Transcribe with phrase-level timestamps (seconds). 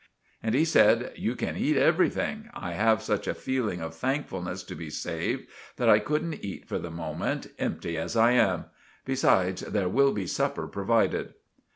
[0.41, 2.49] And he said— "You can eat everything.
[2.55, 6.79] I have such a fealing of thankfulness to be saved, that I couldn't eat for
[6.79, 8.65] the moment, empty as I am.
[9.05, 11.35] Besides there will be supper provided."